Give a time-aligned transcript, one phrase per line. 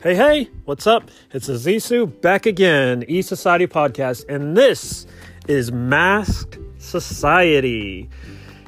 [0.00, 1.10] Hey, hey, what's up?
[1.32, 5.08] It's Azisu back again, E Society Podcast, and this
[5.48, 8.08] is Masked Society.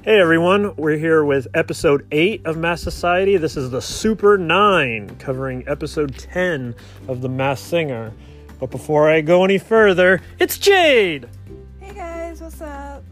[0.03, 3.36] Hey everyone, we're here with episode 8 of Masked Society.
[3.36, 6.75] This is the Super 9, covering episode 10
[7.07, 8.12] of The Masked Singer.
[8.58, 11.29] But before I go any further, it's Jade!
[11.79, 13.04] Hey guys, what's up?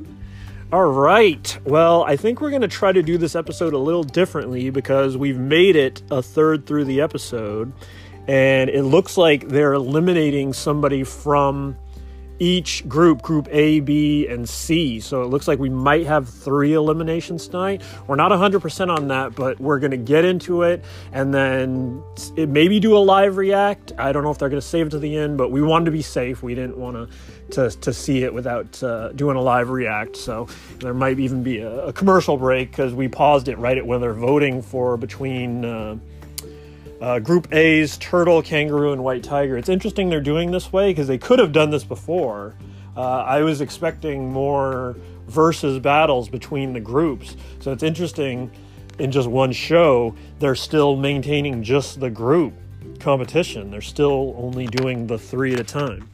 [0.72, 1.58] All right.
[1.64, 5.16] Well, I think we're going to try to do this episode a little differently because
[5.16, 7.72] we've made it a third through the episode.
[8.28, 11.76] And it looks like they're eliminating somebody from
[12.38, 15.00] each group, group A, B, and C.
[15.00, 17.82] So it looks like we might have three eliminations tonight.
[18.06, 22.02] We're not 100% on that, but we're going to get into it and then
[22.36, 23.92] it maybe do a live react.
[23.98, 25.86] I don't know if they're going to save it to the end, but we wanted
[25.86, 26.42] to be safe.
[26.42, 27.08] We didn't want to
[27.70, 30.16] to, see it without uh, doing a live react.
[30.16, 30.48] So
[30.80, 34.02] there might even be a, a commercial break because we paused it right at when
[34.02, 35.64] they're voting for between.
[35.64, 35.96] Uh,
[37.00, 39.56] uh, group A's turtle, kangaroo, and white tiger.
[39.56, 42.54] It's interesting they're doing this way because they could have done this before.
[42.96, 44.96] Uh, I was expecting more
[45.28, 47.36] versus battles between the groups.
[47.60, 48.50] So it's interesting
[48.98, 52.54] in just one show, they're still maintaining just the group
[52.98, 53.70] competition.
[53.70, 56.08] They're still only doing the three at a time.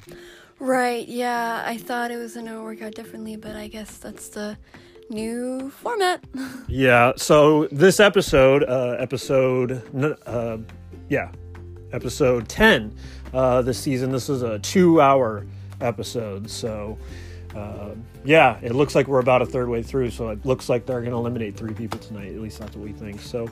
[0.59, 4.57] Right, yeah, I thought it was gonna work out differently, but I guess that's the
[5.15, 6.23] new format.
[6.69, 9.83] yeah, so this episode, uh, episode,
[10.27, 10.59] uh,
[11.09, 11.31] yeah,
[11.93, 12.95] episode 10
[13.33, 15.47] uh, this season, this is a two hour
[15.81, 16.51] episode.
[16.51, 16.99] So,
[17.55, 17.91] uh,
[18.25, 20.11] yeah, it looks like we're about a third way through.
[20.11, 22.33] So it looks like they're going to eliminate three people tonight.
[22.33, 23.21] At least that's what we think.
[23.21, 23.49] So,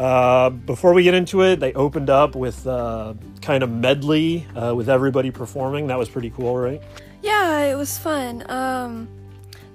[0.00, 4.74] uh, before we get into it, they opened up with uh, kind of medley uh,
[4.74, 5.86] with everybody performing.
[5.86, 6.82] That was pretty cool, right?
[7.22, 8.48] Yeah, it was fun.
[8.50, 9.08] Um,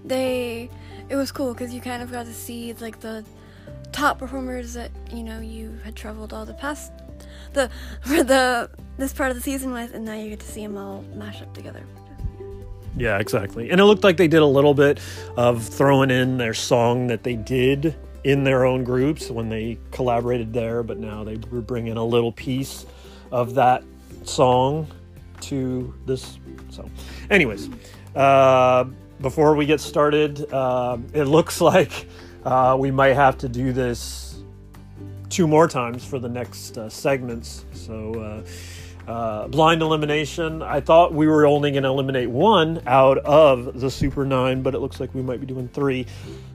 [0.04, 0.70] they
[1.12, 3.24] it was cool because you kind of got to see like the
[3.92, 6.94] top performers that you know you had traveled all the past
[7.54, 7.70] the
[8.02, 10.78] for the this part of the season with, and now you get to see them
[10.78, 11.84] all mash up together.
[12.98, 13.70] Yeah, exactly.
[13.72, 15.00] And it looked like they did a little bit
[15.38, 20.54] of throwing in their song that they did in their own groups when they collaborated
[20.54, 22.86] there, but now they were bringing a little piece
[23.32, 23.84] of that
[24.24, 24.88] song
[25.40, 26.38] to this.
[26.70, 26.88] So,
[27.30, 27.70] anyways,
[28.16, 28.86] uh,
[29.22, 32.08] before we get started, uh, it looks like
[32.46, 34.44] uh, we might have to do this
[35.30, 37.66] two more times for the next uh, segments.
[37.74, 38.44] So, uh,
[39.08, 40.62] uh, blind elimination.
[40.62, 44.76] I thought we were only going to eliminate one out of the Super Nine, but
[44.76, 46.06] it looks like we might be doing three.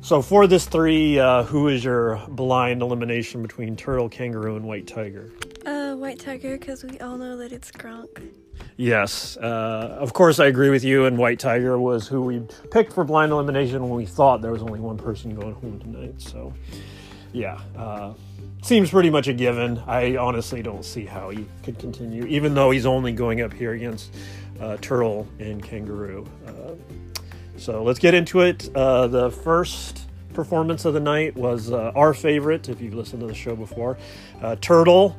[0.00, 4.86] So, for this three, uh, who is your blind elimination between Turtle, Kangaroo, and White
[4.86, 5.30] Tiger?
[5.96, 8.30] White Tiger, because we all know that it's Gronk.
[8.76, 11.06] Yes, uh, of course I agree with you.
[11.06, 14.62] And White Tiger was who we picked for blind elimination when we thought there was
[14.62, 16.20] only one person going home tonight.
[16.20, 16.52] So,
[17.32, 18.12] yeah, uh,
[18.62, 19.82] seems pretty much a given.
[19.86, 23.72] I honestly don't see how he could continue, even though he's only going up here
[23.72, 24.14] against
[24.60, 26.26] uh, Turtle and Kangaroo.
[26.46, 26.74] Uh,
[27.56, 28.68] so let's get into it.
[28.74, 30.05] Uh, the first
[30.36, 33.98] performance of the night was uh, our favorite, if you've listened to the show before,
[34.60, 35.16] Turtle.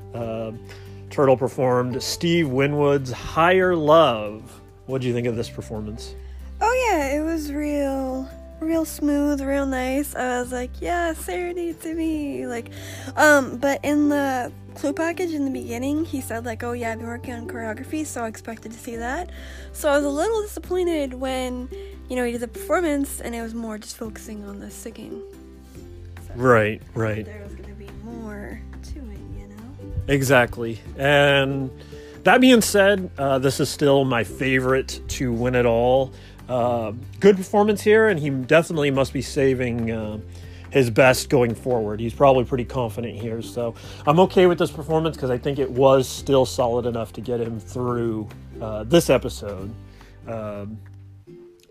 [1.09, 4.61] Turtle performed Steve Winwood's Higher Love.
[4.85, 6.16] What do you think of this performance?
[6.61, 8.29] Oh yeah, it was real
[8.59, 10.16] real smooth, real nice.
[10.16, 12.47] I was like, yeah, serenade to me.
[12.47, 12.72] Like,
[13.16, 17.00] um, but in the clue package in the beginning, he said like, oh yeah, I've
[17.00, 19.29] been working on choreography, so I expected to see that.
[19.73, 21.69] So I was a little disappointed when,
[22.09, 25.22] you know, he did the performance and it was more just focusing on the singing.
[26.28, 27.25] So right, right.
[27.25, 29.94] There was gonna be more to it, you know?
[30.07, 30.79] Exactly.
[30.97, 31.69] And
[32.23, 36.13] that being said, uh, this is still my favorite to win it all.
[36.50, 40.19] Uh, good performance here, and he definitely must be saving uh,
[40.69, 42.00] his best going forward.
[42.00, 43.41] He's probably pretty confident here.
[43.41, 43.75] So
[44.06, 47.39] I'm okay with this performance because I think it was still solid enough to get
[47.41, 48.28] him through
[48.62, 49.74] uh, this episode.
[50.28, 50.78] Um,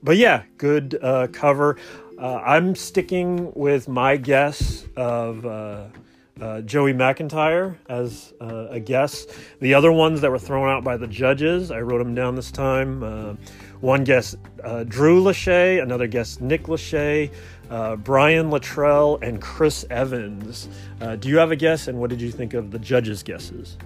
[0.06, 1.76] but yeah, good uh, cover.
[2.16, 9.32] Uh, I'm sticking with my guess of uh, Joey McIntyre as uh, a guest.
[9.60, 12.50] The other ones that were thrown out by the judges, I wrote them down this
[12.50, 13.02] time.
[13.02, 13.34] Uh,
[13.80, 17.32] one guest, uh, Drew Lachey, another guest, Nick Lachey,
[17.70, 20.68] uh, Brian Littrell, and Chris Evans.
[21.00, 23.76] Uh, do you have a guess, and what did you think of the judges' guesses?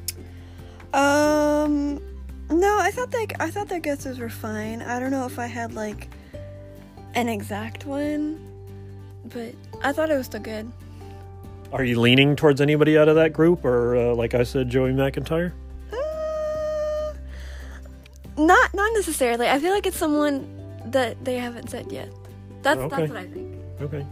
[0.92, 2.00] Um,
[2.50, 4.82] no, I thought they, I thought their guesses were fine.
[4.82, 6.08] I don't know if I had like
[7.14, 8.40] an exact one,
[9.26, 10.70] but I thought it was still good.
[11.72, 14.90] Are you leaning towards anybody out of that group, or uh, like I said, Joey
[14.92, 15.52] McIntyre?
[15.92, 17.12] Uh,
[18.36, 19.48] not not necessarily.
[19.48, 20.46] I feel like it's someone
[20.86, 22.08] that they haven't said yet.
[22.62, 22.96] That's okay.
[22.96, 23.56] that's what I think.
[23.80, 24.06] Okay.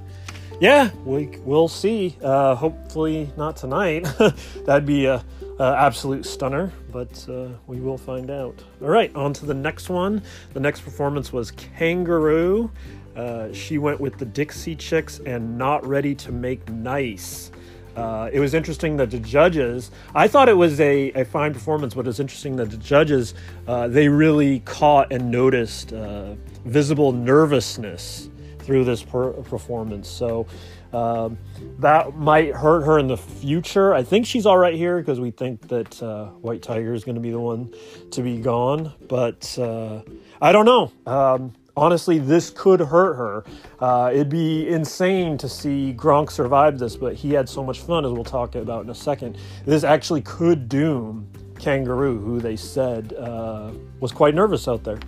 [0.61, 2.17] Yeah, we we'll see.
[2.23, 4.07] Uh, hopefully not tonight.
[4.67, 5.25] That'd be a,
[5.59, 8.63] uh, absolute stunner, but uh, we will find out.
[8.81, 10.23] All right, on to the next one.
[10.53, 12.71] The next performance was Kangaroo.
[13.17, 17.51] Uh, she went with the Dixie Chicks and Not Ready to Make Nice.
[17.97, 21.95] Uh, it was interesting that the judges, I thought it was a, a fine performance,
[21.95, 23.35] but it's interesting that the judges,
[23.67, 26.35] uh, they really caught and noticed uh,
[26.65, 28.31] visible nervousness
[28.61, 30.09] through this per- performance.
[30.09, 30.47] So
[30.93, 31.39] um,
[31.79, 33.95] that might hurt her in the future.
[33.95, 37.17] I think she's all right here because we think that uh, White Tiger is going
[37.17, 37.73] to be the one
[38.11, 38.93] to be gone.
[39.09, 40.03] But uh,
[40.41, 40.93] I don't know.
[41.07, 43.45] Um, honestly, this could hurt her.
[43.81, 48.05] Uh, it'd be insane to see Gronk survive this, but he had so much fun,
[48.05, 49.39] as we'll talk about in a second.
[49.65, 54.99] This actually could doom Kangaroo, who they said uh, was quite nervous out there.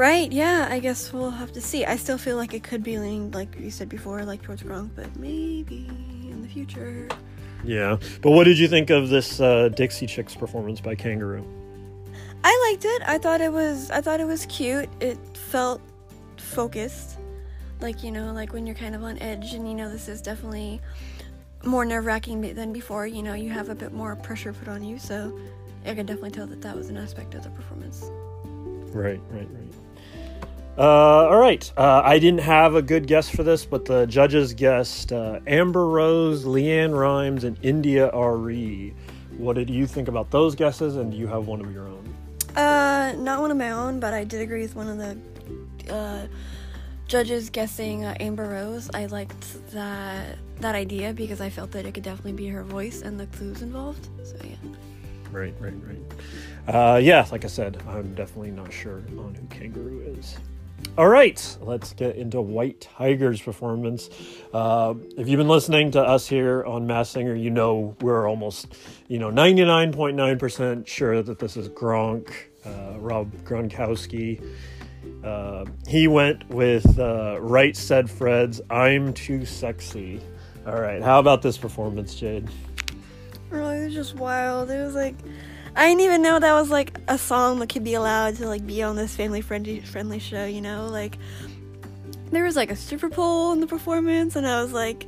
[0.00, 1.84] Right, yeah, I guess we'll have to see.
[1.84, 4.88] I still feel like it could be leaning, like you said before, like towards Gronk,
[4.96, 5.86] but maybe
[6.22, 7.06] in the future.
[7.64, 11.44] Yeah, but what did you think of this uh, Dixie Chicks performance by Kangaroo?
[12.42, 13.02] I liked it.
[13.06, 14.88] I thought it was I thought it was cute.
[15.00, 15.82] It felt
[16.38, 17.18] focused.
[17.82, 20.22] Like, you know, like when you're kind of on edge and you know this is
[20.22, 20.80] definitely
[21.62, 24.98] more nerve-wracking than before, you know, you have a bit more pressure put on you,
[24.98, 25.38] so
[25.84, 28.02] I can definitely tell that that was an aspect of the performance.
[28.94, 29.74] Right, right, right.
[30.78, 31.70] Uh, all right.
[31.76, 35.88] Uh, I didn't have a good guess for this, but the judges guessed uh, Amber
[35.88, 38.94] Rose, LeAnn Rimes, and India Arie.
[39.36, 42.14] What did you think about those guesses, and do you have one of your own?
[42.56, 46.26] Uh, not one of my own, but I did agree with one of the uh,
[47.06, 48.90] judges guessing uh, Amber Rose.
[48.94, 53.00] I liked that that idea because I felt that it could definitely be her voice
[53.02, 54.08] and the clues involved.
[54.24, 54.56] So yeah.
[55.30, 56.74] Right, right, right.
[56.74, 60.36] Uh, yeah, like I said, I'm definitely not sure on who Kangaroo is.
[60.98, 64.10] All right, let's get into White Tiger's performance.
[64.52, 68.74] Uh, if you've been listening to us here on Masked Singer, you know we're almost,
[69.08, 72.32] you know, 99.9% sure that this is Gronk,
[72.66, 74.44] uh, Rob Gronkowski.
[75.24, 80.20] Uh, he went with uh, Right Said Fred's I'm Too Sexy.
[80.66, 82.48] All right, how about this performance, Jade?
[83.52, 84.70] Oh, it was just wild.
[84.70, 85.16] It was like
[85.76, 88.66] I didn't even know that was like a song that could be allowed to like
[88.66, 90.44] be on this family friendly friendly show.
[90.44, 91.18] You know, like
[92.30, 95.06] there was like a stripper pole in the performance, and I was like,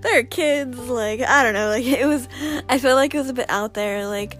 [0.00, 0.78] there are kids.
[0.78, 1.68] Like I don't know.
[1.68, 2.28] Like it was.
[2.68, 4.06] I feel like it was a bit out there.
[4.06, 4.38] Like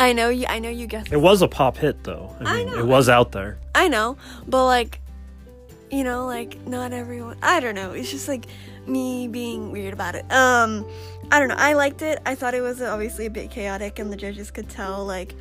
[0.00, 0.46] I know you.
[0.48, 1.12] I know you guessed.
[1.12, 2.34] It was a pop hit, though.
[2.40, 2.78] I, mean, I know.
[2.78, 3.58] It was out there.
[3.74, 4.16] I know,
[4.48, 4.98] but like,
[5.90, 7.36] you know, like not everyone.
[7.42, 7.92] I don't know.
[7.92, 8.46] It's just like
[8.86, 10.30] me being weird about it.
[10.32, 10.86] Um,
[11.30, 11.56] I don't know.
[11.58, 12.20] I liked it.
[12.26, 15.34] I thought it was obviously a bit chaotic, and the judges could tell like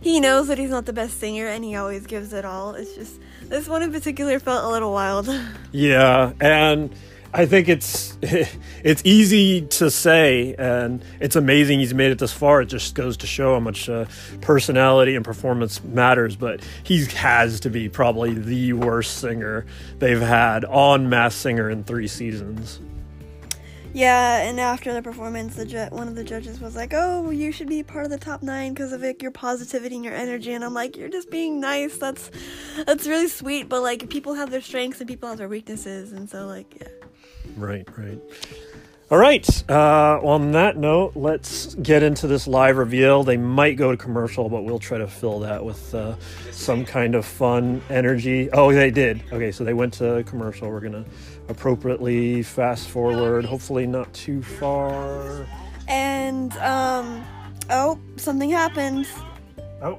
[0.00, 2.74] he knows that he's not the best singer, and he always gives it all.
[2.74, 5.28] It's just this one in particular felt a little wild.
[5.70, 6.90] Yeah, and
[7.32, 12.62] I think it's it's easy to say, and it's amazing he's made it this far.
[12.62, 14.06] It just goes to show how much uh,
[14.40, 16.36] personality and performance matters.
[16.36, 19.66] But he has to be probably the worst singer
[19.98, 22.80] they've had on Masked Singer in three seasons.
[23.94, 27.52] Yeah, and after the performance, the ju- one of the judges was like, "Oh, you
[27.52, 30.52] should be part of the top nine because of it, your positivity and your energy."
[30.52, 31.96] And I'm like, "You're just being nice.
[31.98, 32.30] That's
[32.86, 36.28] that's really sweet, but like people have their strengths and people have their weaknesses, and
[36.28, 36.97] so like, yeah."
[37.56, 38.20] Right, right.
[39.10, 39.70] All right.
[39.70, 43.24] Uh, on that note, let's get into this live reveal.
[43.24, 46.16] They might go to commercial, but we'll try to fill that with uh,
[46.50, 48.50] some kind of fun energy.
[48.52, 49.22] Oh, they did.
[49.32, 50.68] Okay, so they went to commercial.
[50.68, 51.06] We're gonna
[51.48, 53.46] appropriately fast forward.
[53.46, 55.46] Hopefully, not too far.
[55.88, 57.24] And um,
[57.70, 59.06] oh, something happened.
[59.80, 59.98] Oh.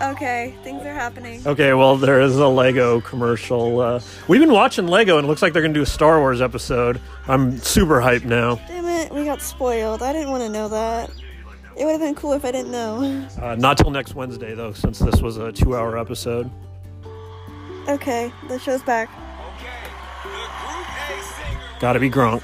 [0.00, 1.46] Okay, things are happening.
[1.46, 3.80] Okay, well, there is a Lego commercial.
[3.80, 6.20] Uh, we've been watching Lego, and it looks like they're going to do a Star
[6.20, 7.00] Wars episode.
[7.28, 8.56] I'm super hyped now.
[8.68, 10.02] Damn it, we got spoiled.
[10.02, 11.10] I didn't want to know that.
[11.78, 13.26] It would have been cool if I didn't know.
[13.40, 16.50] Uh, not till next Wednesday, though, since this was a two hour episode.
[17.88, 19.08] Okay, the show's back.
[21.80, 22.42] Gotta be Gronk.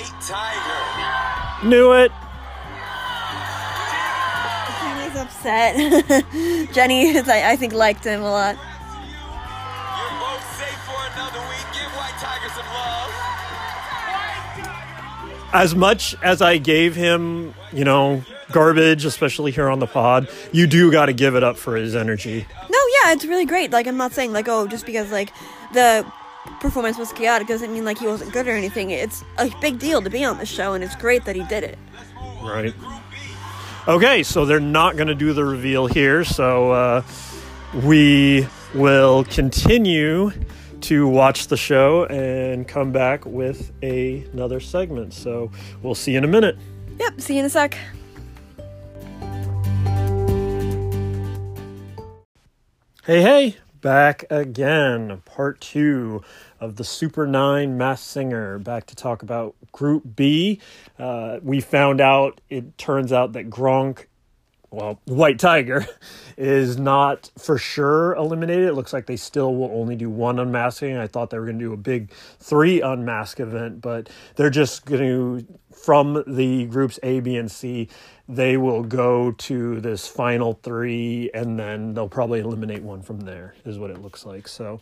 [0.00, 1.68] White Tiger.
[1.68, 2.10] Knew it.
[4.80, 6.72] Jenny's upset.
[6.72, 8.56] Jenny, is, I, I think, liked him a lot.
[8.56, 11.66] You're both safe for another week.
[11.74, 13.10] Give White Tiger some love.
[15.52, 20.66] As much as I gave him, you know, garbage, especially here on the pod, you
[20.66, 22.46] do got to give it up for his energy.
[22.70, 23.70] No, yeah, it's really great.
[23.70, 25.30] Like, I'm not saying, like, oh, just because, like,
[25.74, 26.10] the
[26.60, 28.90] performance was chaotic doesn't mean like he wasn't good or anything.
[28.90, 31.64] It's a big deal to be on the show, and it's great that he did
[31.64, 31.78] it.
[32.42, 32.74] Right.
[33.88, 36.24] Okay, so they're not going to do the reveal here.
[36.24, 37.02] So uh,
[37.82, 40.32] we will continue
[40.82, 45.12] to watch the show and come back with a, another segment.
[45.12, 45.50] So
[45.82, 46.56] we'll see you in a minute.
[46.98, 47.76] Yep, see you in a sec.
[53.04, 55.22] Hey, hey, back again.
[55.24, 56.22] Part two
[56.58, 58.58] of the Super 9 Masked Singer.
[58.58, 60.60] Back to talk about Group B.
[60.98, 64.06] Uh, we found out, it turns out that Gronk,
[64.70, 65.86] well, White Tiger,
[66.38, 68.68] is not for sure eliminated.
[68.68, 70.96] It looks like they still will only do one unmasking.
[70.96, 74.86] I thought they were going to do a big three unmask event, but they're just
[74.86, 77.88] going to, from the groups A, B, and C,
[78.28, 83.54] they will go to this final three and then they'll probably eliminate one from there,
[83.64, 84.48] is what it looks like.
[84.48, 84.80] So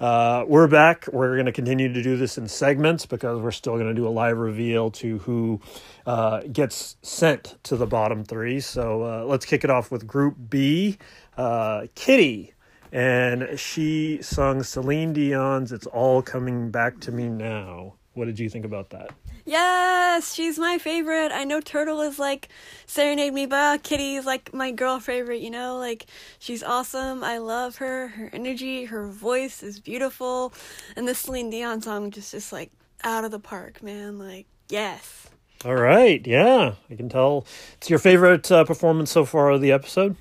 [0.00, 1.06] uh, we're back.
[1.12, 4.06] We're going to continue to do this in segments because we're still going to do
[4.06, 5.60] a live reveal to who
[6.06, 8.60] uh, gets sent to the bottom three.
[8.60, 10.98] So uh, let's kick it off with Group B
[11.36, 12.54] uh, Kitty.
[12.90, 17.94] And she sung Celine Dion's It's All Coming Back to Me Now.
[18.14, 19.10] What did you think about that?
[19.44, 21.32] Yes, she's my favorite.
[21.32, 22.48] I know Turtle is like
[22.86, 25.40] serenade me, but Kitty is like my girl favorite.
[25.40, 26.06] You know, like
[26.38, 27.24] she's awesome.
[27.24, 28.08] I love her.
[28.08, 30.52] Her energy, her voice is beautiful,
[30.96, 32.70] and the Celine Dion song just just like
[33.02, 34.18] out of the park, man.
[34.18, 35.28] Like yes.
[35.64, 39.70] All right, yeah, I can tell it's your favorite uh, performance so far of the
[39.70, 40.16] episode,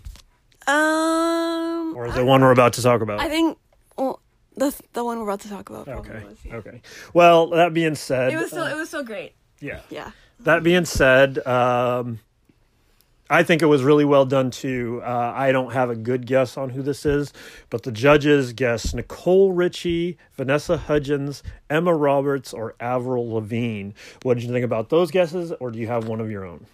[0.67, 3.19] Um, or is it one we're about to talk about?
[3.19, 3.57] I think
[4.55, 5.85] the the one we're about to talk about.
[5.85, 6.55] probably okay, was, yeah.
[6.55, 6.81] okay.
[7.13, 9.33] Well, that being said, It was so uh, it was so great.
[9.59, 9.81] yeah.
[9.89, 10.11] Yeah.
[10.41, 12.19] That being said, um,
[13.29, 15.01] I think it was really well done too.
[15.05, 17.31] Uh, I don't have a good guess on who this is,
[17.69, 23.91] but the judges guess Nicole Richie, Vanessa Hudgens, Emma Roberts, or Avril Lavigne.
[24.23, 26.65] What did you think about those guesses, or do you have one of your own?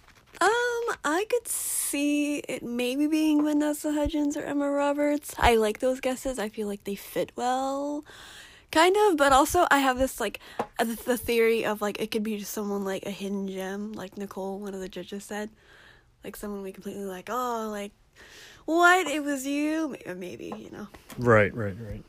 [1.04, 5.34] I could see it maybe being Vanessa Hudgens or Emma Roberts.
[5.38, 6.38] I like those guesses.
[6.38, 8.04] I feel like they fit well.
[8.70, 10.40] Kind of, but also I have this like
[10.78, 13.92] uh, the the theory of like it could be just someone like a hidden gem,
[13.92, 15.48] like Nicole, one of the judges said,
[16.22, 17.30] like someone we completely like.
[17.30, 17.92] Oh, like
[18.66, 19.06] what?
[19.06, 19.96] It was you?
[20.06, 20.88] Maybe you know.
[21.16, 22.04] Right, right, right.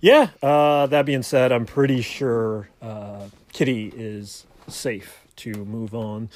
[0.00, 0.28] Yeah.
[0.42, 6.30] Uh, that being said, I'm pretty sure uh, Kitty is safe to move on.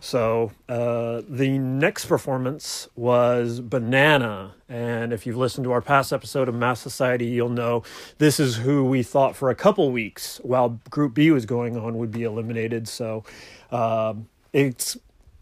[0.00, 6.48] So uh, the next performance was Banana, and if you've listened to our past episode
[6.48, 7.82] of Masked Society, you'll know
[8.18, 11.98] this is who we thought for a couple weeks while Group B was going on
[11.98, 12.88] would be eliminated.
[12.88, 13.24] So
[13.70, 14.96] um, it's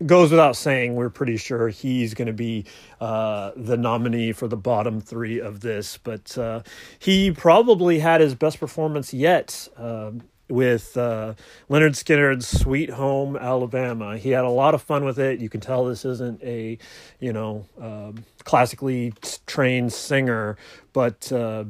[0.06, 2.64] goes without saying, we're pretty sure he's going to be
[3.00, 5.98] uh, the nominee for the bottom three of this.
[5.98, 6.62] But uh,
[6.98, 11.34] he probably had his best performance yet um with uh,
[11.70, 15.40] Lynyrd Skynyrd's "Sweet Home Alabama." He had a lot of fun with it.
[15.40, 16.78] You can tell this isn't a,
[17.20, 19.14] you know, um, classically
[19.46, 20.56] trained singer,
[20.92, 21.30] but.
[21.32, 21.64] Uh,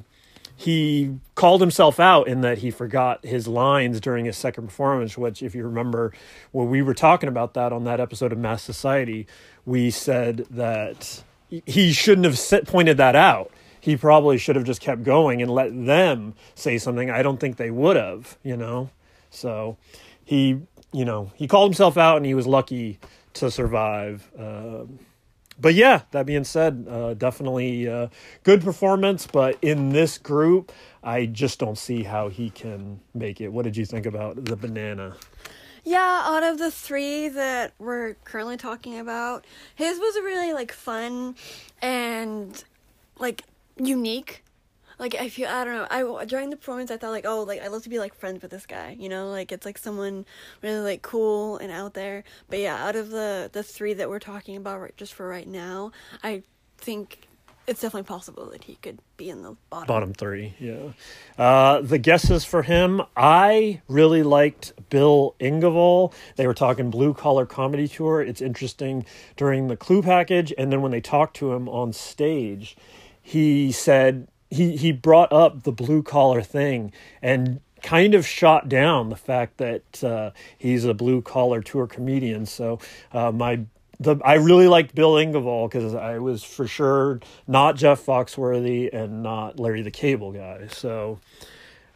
[0.61, 5.40] he called himself out in that he forgot his lines during his second performance which
[5.40, 6.12] if you remember
[6.50, 9.25] when we were talking about that on that episode of masked society
[9.64, 13.52] we said that he shouldn't have pointed that out
[13.88, 17.57] he probably should have just kept going and let them say something i don't think
[17.57, 18.90] they would have you know
[19.30, 19.78] so
[20.23, 20.61] he
[20.92, 22.99] you know he called himself out and he was lucky
[23.33, 24.99] to survive um,
[25.61, 28.09] but yeah, that being said, uh, definitely uh,
[28.45, 29.26] good performance.
[29.26, 30.71] But in this group,
[31.02, 33.49] I just don't see how he can make it.
[33.49, 35.16] What did you think about the banana?
[35.83, 41.35] Yeah, out of the three that we're currently talking about, his was really like fun
[41.83, 42.62] and
[43.18, 43.42] like
[43.78, 44.44] unique.
[44.99, 46.18] Like I feel I don't know.
[46.18, 48.42] I during the performance I thought like oh like I love to be like friends
[48.42, 48.97] with this guy.
[48.99, 50.26] You know like it's like someone
[50.62, 52.25] really like cool and out there.
[52.49, 55.47] But yeah, out of the the three that we're talking about right just for right
[55.47, 55.92] now,
[56.25, 56.42] I
[56.78, 57.28] think
[57.68, 59.87] it's definitely possible that he could be in the bottom.
[59.87, 60.92] Bottom three, yeah.
[61.37, 66.14] Uh, the guesses for him, I really liked Bill Engvall.
[66.37, 68.23] They were talking blue collar comedy tour.
[68.23, 69.04] It's interesting
[69.37, 72.75] during the clue package, and then when they talked to him on stage,
[73.28, 79.11] he said he he brought up the blue collar thing and kind of shot down
[79.11, 82.47] the fact that uh, he's a blue collar tour comedian.
[82.47, 82.78] So
[83.12, 83.61] uh, my
[84.00, 89.23] the I really liked Bill Engvall because I was for sure not Jeff Foxworthy and
[89.23, 90.68] not Larry the Cable Guy.
[90.68, 91.20] So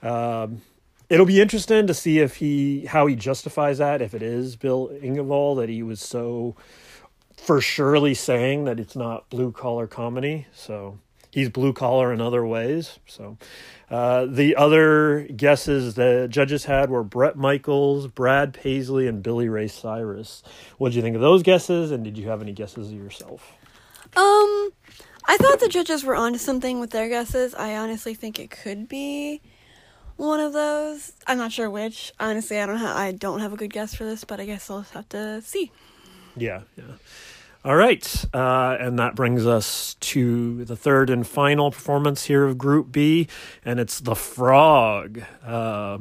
[0.02, 0.60] um,
[1.08, 4.90] it'll be interesting to see if he how he justifies that if it is Bill
[5.02, 6.56] Engvall that he was so
[7.38, 10.46] for surely saying that it's not blue collar comedy.
[10.52, 10.98] So
[11.32, 12.98] he's blue collar in other ways.
[13.06, 13.38] So
[13.90, 19.66] uh, the other guesses the judges had were Bret Michaels, Brad Paisley, and Billy Ray
[19.66, 20.42] Cyrus.
[20.78, 21.90] What did you think of those guesses?
[21.90, 23.52] And did you have any guesses of yourself?
[24.14, 24.70] Um,
[25.24, 27.54] I thought the judges were onto something with their guesses.
[27.54, 29.40] I honestly think it could be
[30.16, 31.12] one of those.
[31.26, 32.12] I'm not sure which.
[32.20, 32.96] Honestly, I don't have.
[32.96, 35.40] I don't have a good guess for this, but I guess I'll just have to
[35.42, 35.72] see.
[36.36, 36.84] Yeah, yeah.
[37.64, 42.58] All right, uh, and that brings us to the third and final performance here of
[42.58, 43.28] Group B,
[43.64, 45.22] and it's the Frog.
[45.46, 45.98] Uh,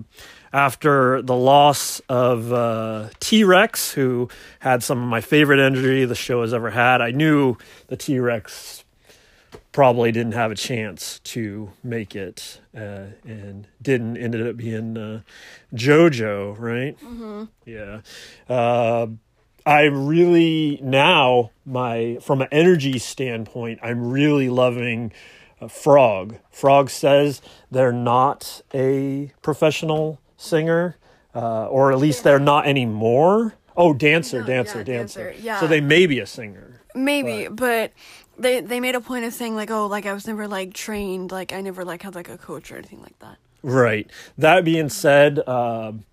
[0.51, 4.27] after the loss of uh, T Rex, who
[4.61, 7.57] had some of my favorite energy the show has ever had, I knew
[7.89, 8.83] the T Rex
[9.71, 14.17] probably didn't have a chance to make it, uh, and didn't.
[14.17, 15.21] Ended up being uh,
[15.75, 16.99] JoJo, right?
[16.99, 17.43] Mm-hmm.
[17.65, 18.01] Yeah.
[18.49, 19.07] Uh,
[19.65, 25.11] I really now my from an energy standpoint, I'm really loving
[25.59, 26.37] uh, Frog.
[26.51, 30.97] Frog says they're not a professional singer,
[31.35, 33.55] uh, or at least they're not anymore.
[33.77, 35.23] Oh, dancer, No, dancer, yeah, dancer.
[35.31, 35.59] dancer, yeah.
[35.59, 36.81] So they may be a singer.
[36.93, 37.93] Maybe, but
[38.37, 41.31] they they made a point of saying like, oh, like I was never like trained,
[41.31, 43.37] like I never like had like a coach or anything like that.
[43.63, 44.09] Right.
[44.37, 46.03] That being said, um,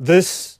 [0.00, 0.58] this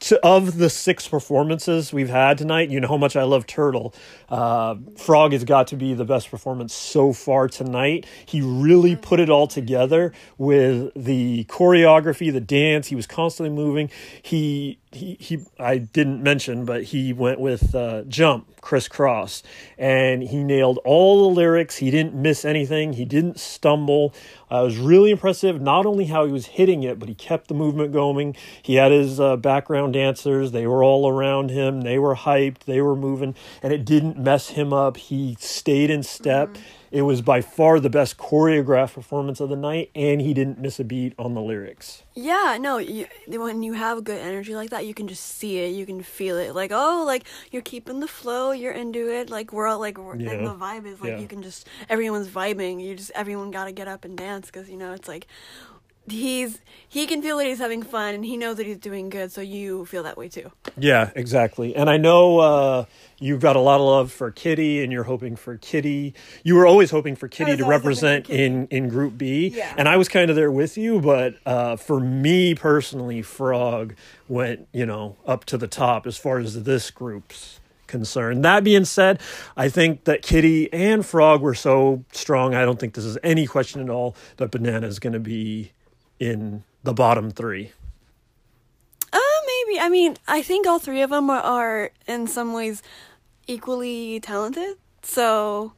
[0.00, 3.94] to, of the six performances we've had tonight, you know how much I love Turtle.
[4.28, 8.06] Uh, Frog has got to be the best performance so far tonight.
[8.26, 12.88] He really put it all together with the choreography, the dance.
[12.88, 13.90] He was constantly moving.
[14.22, 15.40] He he he.
[15.58, 19.42] I didn't mention, but he went with uh, Jump Kris Kross,
[19.76, 21.76] and he nailed all the lyrics.
[21.76, 22.94] He didn't miss anything.
[22.94, 24.14] He didn't stumble.
[24.50, 25.60] Uh, it was really impressive.
[25.60, 28.34] Not only how he was hitting it, but he kept the movement going.
[28.62, 30.52] He had his uh, background dancers.
[30.52, 31.82] They were all around him.
[31.82, 32.60] They were hyped.
[32.60, 34.96] They were moving, and it didn't mess him up.
[34.96, 36.56] He stayed in step.
[36.90, 40.80] It was by far the best choreographed performance of the night, and he didn't miss
[40.80, 42.02] a beat on the lyrics.
[42.14, 45.68] Yeah, no, you, when you have good energy like that, you can just see it,
[45.68, 46.54] you can feel it.
[46.54, 49.30] Like, oh, like you're keeping the flow, you're into it.
[49.30, 50.36] Like we're all like, we're, like Yeah.
[50.48, 51.18] the vibe is like Yeah.
[51.18, 52.82] you can just everyone's vibing.
[52.84, 55.26] You just everyone got to get up and dance because you know it's like
[56.12, 59.30] he's he can feel that he's having fun and he knows that he's doing good,
[59.30, 60.50] so you feel that way too.
[60.76, 61.76] Yeah, exactly.
[61.76, 62.84] And I know uh,
[63.18, 66.14] you've got a lot of love for Kitty, and you're hoping for Kitty.
[66.42, 68.44] You were always hoping for Kitty to always hoping for represent Kitty.
[68.44, 69.48] in in Group B.
[69.48, 69.74] Yeah.
[69.76, 73.94] And I was kind of there with you, but uh, for me personally, Frog
[74.28, 78.44] went you know up to the top as far as this group's concerned.
[78.44, 79.20] That being said,
[79.56, 82.54] I think that Kitty and Frog were so strong.
[82.54, 85.72] I don't think this is any question at all that Banana is going to be
[86.18, 87.72] in the bottom three.
[89.12, 89.80] Uh, maybe.
[89.80, 92.82] I mean, I think all three of them are, are in some ways
[93.46, 94.76] equally talented.
[95.02, 95.72] So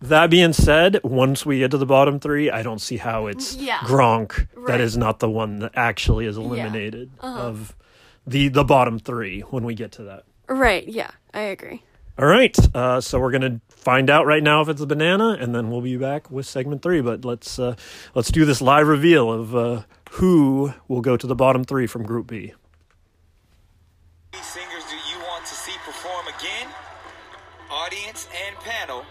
[0.00, 3.54] That being said, once we get to the bottom three, I don't see how it's
[3.56, 3.78] Yeah.
[3.78, 4.80] Gronk that Right.
[4.80, 7.74] is not the one that actually is eliminated of
[8.26, 10.24] the the bottom three when we get to that.
[10.48, 11.82] right, yeah, I agree.
[12.18, 15.54] All right, uh, so we're gonna find out right now if it's a banana, and
[15.54, 17.00] then we'll be back with segment three.
[17.00, 17.76] But let's uh,
[18.14, 22.02] let's do this live reveal of uh, who will go to the bottom three from
[22.02, 22.52] Group B.
[24.34, 26.68] Singers do you want to see perform again?
[27.70, 29.04] Audience and panel,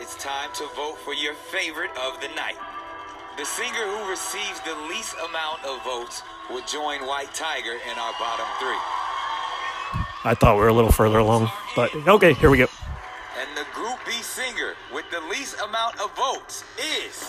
[0.00, 2.56] it's time to vote for your favorite of the night.
[3.38, 8.12] The singer who receives the least amount of votes will join White Tiger in our
[8.20, 9.01] bottom three.
[10.24, 12.66] I thought we were a little further along, but okay, here we go.
[13.40, 17.28] And the Group B singer with the least amount of votes is.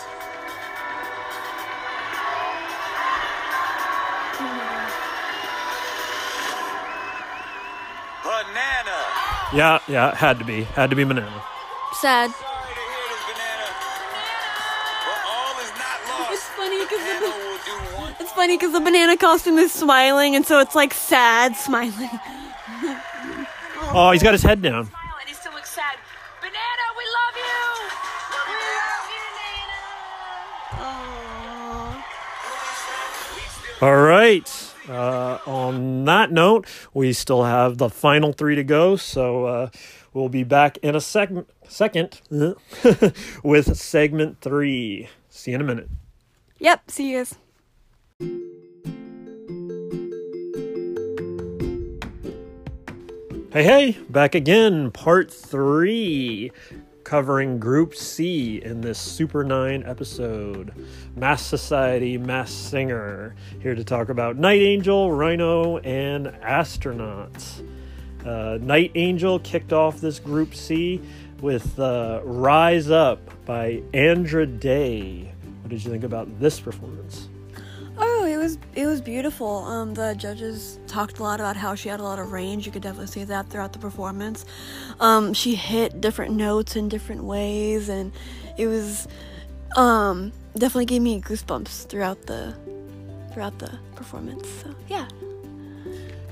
[8.23, 8.99] Banana.
[9.53, 11.43] Yeah, yeah, had to be, had to be banana.
[11.99, 12.31] Sad.
[12.31, 13.67] Sorry to hear this, Banana.
[15.05, 16.33] But all is not lost.
[16.33, 19.71] It's funny 'cause The the- will do one It's funny because the banana costume is
[19.73, 22.09] smiling, and so it's like sad smiling.
[23.95, 24.89] Oh, he's got his head down.
[24.89, 25.97] and he still looks sad.
[26.41, 27.53] Banana, we love you.
[33.81, 34.49] All right.
[34.87, 39.69] Uh, on that note, we still have the final three to go, so uh,
[40.13, 41.29] we'll be back in a sec-
[41.67, 42.21] second
[43.43, 45.09] with segment three.
[45.29, 45.89] See you in a minute.
[46.59, 46.91] Yep.
[46.91, 47.25] See you
[48.19, 48.62] guys.
[53.53, 56.51] Hey, hey, back again, part three,
[57.03, 60.73] covering Group C in this Super 9 episode.
[61.15, 67.63] Masked Society, Masked Singer, here to talk about Night Angel, Rhino, and Astronauts.
[68.25, 70.99] Uh, Night Angel kicked off this Group C
[71.39, 75.31] with uh, Rise Up by Andra Day.
[75.61, 77.29] What did you think about this performance?
[77.97, 79.57] Oh, it was it was beautiful.
[79.65, 82.65] Um, the judges talked a lot about how she had a lot of range.
[82.65, 84.45] You could definitely see that throughout the performance.
[84.99, 88.11] Um, she hit different notes in different ways, and
[88.57, 89.07] it was
[89.75, 92.55] um, definitely gave me goosebumps throughout the
[93.33, 94.47] throughout the performance.
[94.61, 95.07] So yeah.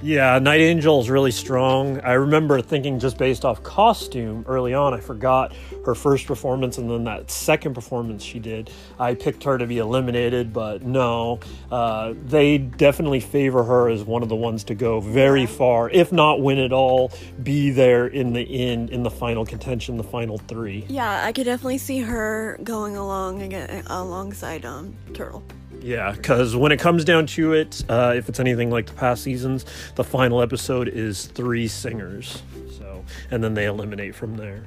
[0.03, 1.99] Yeah, Night Angel is really strong.
[2.01, 5.53] I remember thinking just based off costume early on, I forgot
[5.85, 8.71] her first performance and then that second performance she did.
[8.99, 11.39] I picked her to be eliminated, but no.
[11.71, 16.11] Uh, they definitely favor her as one of the ones to go very far, if
[16.11, 17.11] not win it all,
[17.43, 20.83] be there in the end, in the final contention, the final three.
[20.89, 25.43] Yeah, I could definitely see her going along again alongside um Turtle.
[25.81, 29.23] Yeah, because when it comes down to it, uh, if it's anything like the past
[29.23, 29.65] seasons,
[29.95, 32.43] the final episode is three singers.
[32.77, 34.63] So, and then they eliminate from there.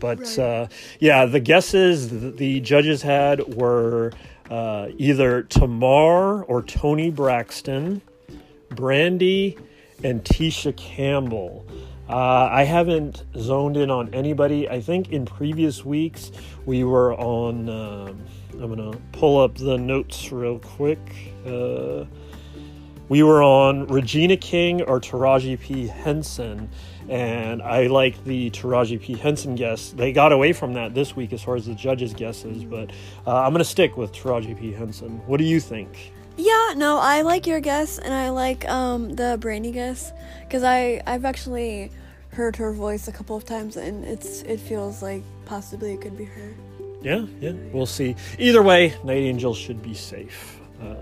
[0.00, 0.38] But Right.
[0.38, 0.66] uh,
[1.00, 4.12] yeah, the guesses th- the judges had were
[4.50, 8.00] uh, either Tamar or Toni Braxton,
[8.70, 9.56] Brandy,
[10.02, 11.64] and Tisha Campbell.
[12.08, 14.68] Uh, I haven't zoned in on anybody.
[14.68, 16.32] I think in previous weeks
[16.66, 17.68] we were on.
[17.68, 18.16] Um,
[18.62, 21.00] I'm gonna pull up the notes real quick.
[21.44, 22.04] Uh,
[23.08, 25.86] we were on Regina King or Taraji P.
[25.86, 26.70] Henson,
[27.08, 29.14] and I like the Taraji P.
[29.14, 29.90] Henson guess.
[29.90, 32.90] They got away from that this week as far as the judges' guesses, but
[33.26, 34.72] uh, I'm gonna stick with Taraji P.
[34.72, 35.20] Henson.
[35.26, 36.12] What do you think?
[36.36, 41.02] Yeah, no, I like your guess, and I like um the Brandy guess because I
[41.06, 41.90] I've actually
[42.30, 46.16] heard her voice a couple of times, and it's it feels like possibly it could
[46.16, 46.54] be her.
[47.02, 48.14] Yeah, yeah, we'll see.
[48.38, 50.60] Either way, Night Angel should be safe.
[50.80, 50.94] Uh,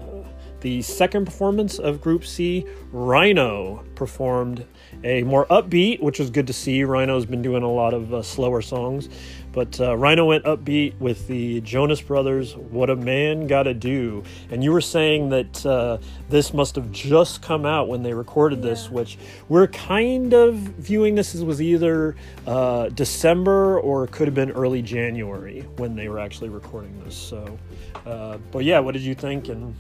[0.61, 4.67] the second performance of Group C, Rhino performed
[5.05, 6.85] a more upbeat, which was good to see.
[6.85, 9.09] Rhino's been doing a lot of uh, slower songs,
[9.53, 14.23] but uh, Rhino went upbeat with the Jonas Brothers, What a Man Gotta Do.
[14.51, 18.63] And you were saying that uh, this must have just come out when they recorded
[18.63, 18.91] this, Yeah.
[18.93, 22.15] which we're kind of viewing this as was either
[22.47, 27.17] uh, December or it could have been early January when they were actually recording this.
[27.17, 27.59] So,
[28.07, 29.49] uh, but yeah, what did you think?
[29.49, 29.75] And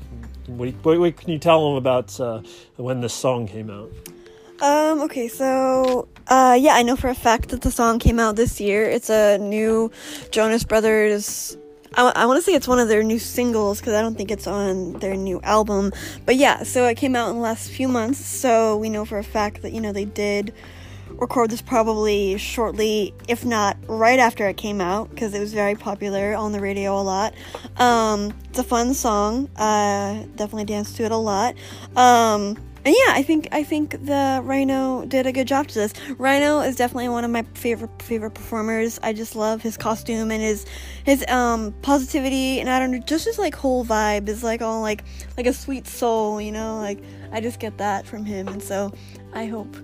[0.46, 2.42] what, what, what can you tell them about uh,
[2.76, 3.90] when this song came out?
[4.60, 8.36] Um, okay, so, uh, yeah, I know for a fact that the song came out
[8.36, 8.84] this year.
[8.84, 9.90] It's a new
[10.30, 11.56] Jonas Brothers.
[11.94, 14.46] I, want to say it's one of their new singles because I don't think it's
[14.46, 15.92] on their new album.
[16.24, 18.24] But yeah, so it came out in the last few months.
[18.24, 20.54] So we know for a fact that, you know, they did
[21.08, 25.74] record this probably shortly, if not right after it came out, because it was very
[25.74, 27.34] popular on the radio a lot.
[27.76, 29.50] Um, it's a fun song.
[29.56, 31.56] Uh, definitely danced to it a lot.
[31.96, 35.92] Um, and yeah, I think I think the Rhino did a good job to this.
[36.16, 38.98] Rhino is definitely one of my favorite favorite performers.
[39.02, 40.64] I just love his costume and his
[41.04, 44.80] his um positivity and I don't know, just his like whole vibe is like all
[44.80, 45.04] like
[45.36, 46.78] like a sweet soul, you know.
[46.78, 48.92] Like I just get that from him, and so
[49.32, 49.76] I hope.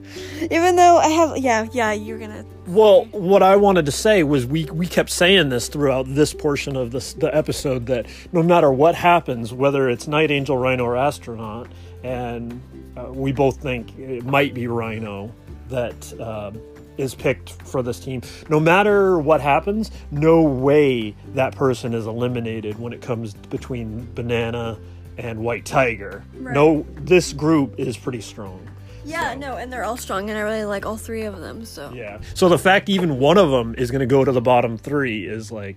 [0.50, 2.44] Even though I have, yeah, yeah, you're gonna.
[2.66, 6.76] Well, what I wanted to say was we we kept saying this throughout this portion
[6.76, 10.96] of this the episode that no matter what happens, whether it's Night Angel, Rhino, or
[10.96, 11.68] Astronaut,
[12.02, 12.60] and
[12.96, 15.32] uh, we both think it might be Rhino
[15.68, 16.60] that um,
[16.98, 18.22] is picked for this team.
[18.48, 24.78] No matter what happens, no way that person is eliminated when it comes between Banana
[25.18, 26.24] and White Tiger.
[26.38, 28.60] No, this group is pretty strong.
[29.04, 31.64] Yeah, no, and they're all strong, and I really like all three of them.
[31.64, 32.18] So Yeah.
[32.34, 35.24] So the fact even one of them is going to go to the bottom three
[35.26, 35.76] is like,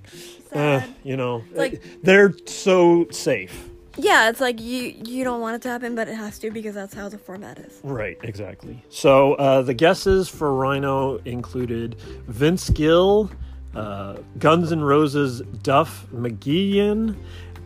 [0.52, 3.70] eh, you know, Like- they're so safe.
[3.98, 6.74] yeah, it's like you you don't want it to happen, but it has to because
[6.74, 7.80] that's how the format is.
[7.84, 8.84] Right, exactly.
[8.90, 11.98] So uh, the guesses for Rhino included
[12.28, 13.30] Vince Gill,
[13.76, 17.16] uh, Guns N' Roses Duff McKagan,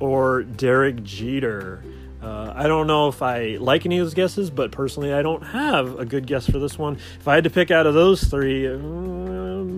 [0.04, 1.82] or Derek Jeter.
[2.22, 5.44] Uh, I don't know if I like any of those guesses, but personally, I don't
[5.44, 6.98] have a good guess for this one.
[7.20, 9.70] If I had to pick out of those three, um,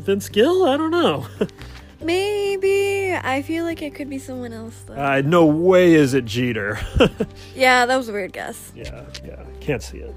[0.00, 1.26] Vince Gill, I don't know.
[2.00, 4.94] Maybe I feel like it could be someone else though.
[4.94, 6.78] uh, no way is it Jeter.
[7.56, 8.72] yeah, that was a weird guess.
[8.76, 10.14] Yeah, yeah, can't see it.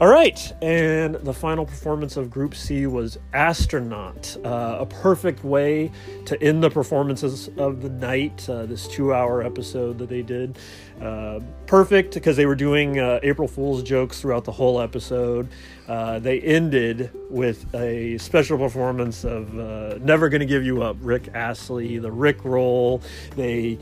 [0.00, 5.90] All right, and the final performance of Group C was Astronaut, uh, a perfect way
[6.26, 8.48] to end the performances of the night.
[8.48, 10.56] Uh, this two-hour episode that they did,
[11.02, 15.48] uh, perfect because they were doing uh, April Fool's jokes throughout the whole episode.
[15.88, 21.30] Uh, they ended with a special performance of uh, "Never Gonna Give You Up," Rick
[21.34, 23.02] Astley, the Rick roll.
[23.34, 23.80] They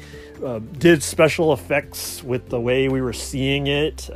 [0.79, 4.09] did special effects with the way we were seeing it.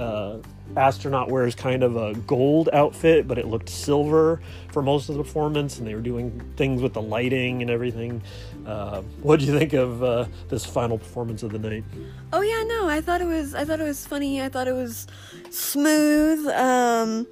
[0.76, 4.40] Astronaut wears kind of a gold outfit, but it looked silver
[4.72, 8.22] for most of the performance, and they were doing things with the lighting and everything.
[8.66, 11.84] Uh, what do you think of uh, this final performance of the night?
[12.32, 14.40] Oh yeah, no, I thought it was I thought it was funny.
[14.40, 15.06] I thought it was
[15.50, 16.46] smooth.
[16.48, 17.26] Um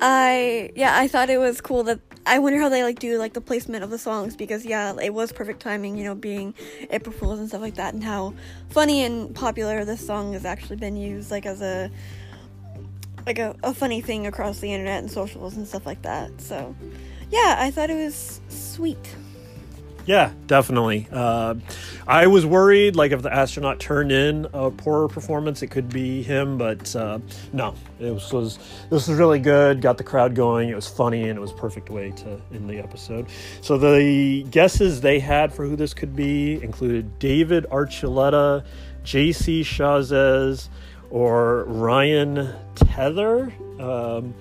[0.00, 3.34] I yeah, I thought it was cool that I wonder how they like do like
[3.34, 6.54] the placement of the songs because yeah, it was perfect timing, you know, being
[6.90, 8.34] April Fools and stuff like that and how
[8.70, 11.90] funny and popular this song has actually been used like as a
[13.26, 16.40] like a, a funny thing across the internet and socials and stuff like that.
[16.40, 16.74] So
[17.30, 19.16] yeah, I thought it was sweet.
[20.04, 21.06] Yeah, definitely.
[21.12, 21.54] Uh,
[22.08, 26.22] I was worried, like, if the astronaut turned in a poorer performance, it could be
[26.22, 27.20] him, but uh,
[27.52, 28.58] no, it was, was
[28.90, 29.80] this was really good.
[29.80, 30.68] Got the crowd going.
[30.68, 33.28] It was funny, and it was perfect way to end the episode.
[33.60, 38.64] So the guesses they had for who this could be included David Archuleta,
[39.04, 39.62] J.C.
[39.62, 40.68] Chasez,
[41.12, 43.52] or Ryan Tedder.
[43.78, 44.34] Um,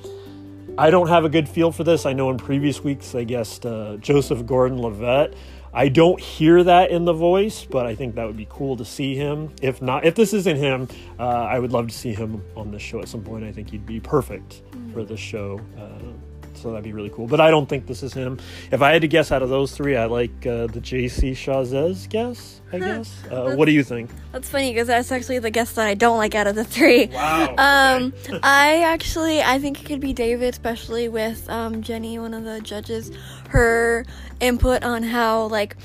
[0.78, 2.06] I don't have a good feel for this.
[2.06, 5.36] I know in previous weeks I guessed uh, Joseph Gordon Levitt.
[5.74, 8.86] I don't hear that in the voice, but I think that would be cool to
[8.86, 9.54] see him.
[9.62, 10.88] If not, if this isn't him,
[11.20, 13.44] uh, I would love to see him on this show at some point.
[13.44, 15.60] I think he'd be perfect for this show.
[15.78, 16.31] Uh,
[16.62, 17.28] so that'd be really cool.
[17.28, 18.40] But I don't think this is him.
[18.72, 22.08] If I had to guess out of those three, I like uh, the JC Chasez
[22.10, 22.62] guess.
[22.72, 23.14] I guess.
[23.30, 24.10] Uh, what do you think?
[24.32, 27.08] That's funny because that's actually the guess that I don't like out of the three.
[27.08, 27.56] Wow.
[27.72, 32.44] Um, I actually I think it could be David, especially with um, Jenny, one of
[32.44, 33.12] the judges,
[33.50, 34.06] her
[34.40, 35.76] input on how like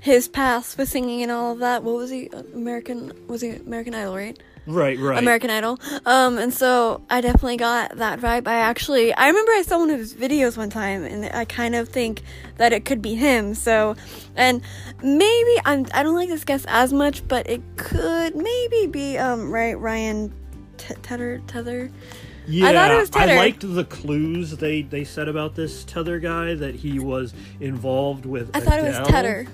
[0.00, 1.82] his past with singing and all of that.
[1.82, 2.28] What was he?
[2.54, 4.38] American was he American Idol, right?
[4.70, 5.18] Right, right.
[5.18, 5.78] American Idol.
[6.06, 8.46] Um, and so I definitely got that vibe.
[8.46, 11.74] I actually, I remember I saw one of his videos one time, and I kind
[11.74, 12.22] of think
[12.56, 13.54] that it could be him.
[13.54, 13.96] So,
[14.36, 14.62] and
[15.02, 19.50] maybe I'm, I don't like this guess as much, but it could maybe be um,
[19.50, 20.32] right Ryan
[20.78, 21.90] T- Tedder Tedder.
[22.46, 23.36] Yeah, I thought it was Tedder.
[23.36, 28.50] liked the clues they they said about this Tedder guy that he was involved with.
[28.54, 29.06] I thought it was Adele.
[29.06, 29.46] Tedder.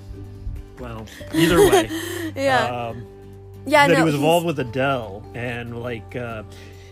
[0.78, 1.90] Well, either way,
[2.36, 3.06] Yeah, um,
[3.66, 3.86] yeah.
[3.86, 6.42] that no, he was he's- involved with Adele, and like uh,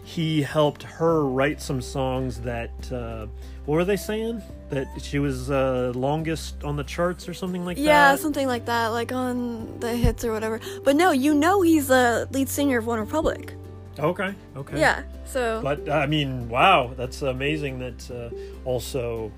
[0.05, 2.71] he helped her write some songs that.
[2.93, 3.27] Uh,
[3.67, 4.43] what were they saying?
[4.69, 8.11] That she was uh, longest on the charts or something like Yeah, that.
[8.11, 10.61] Yeah, something like that, like on the hits or whatever.
[10.85, 13.53] But no, you know he's the lead singer of OneRepublic.
[13.99, 14.35] Okay.
[14.55, 14.79] Okay.
[14.79, 19.33] Yeah, so But I mean, wow, that's amazing that uh, also,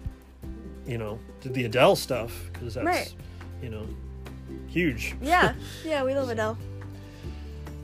[0.88, 3.14] you know, did the Adele stuff because that's, Right.
[3.62, 3.86] you know,
[4.66, 5.14] huge.
[5.22, 6.58] yeah, yeah, we love Adele.